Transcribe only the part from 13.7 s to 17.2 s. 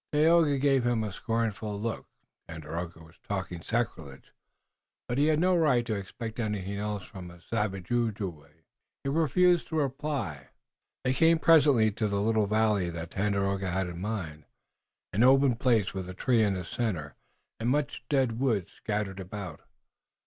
in mind, an open place, with a tree in the center,